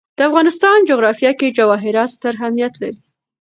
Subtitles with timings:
[0.17, 2.97] د افغانستان جغرافیه کې جواهرات ستر اهمیت لري.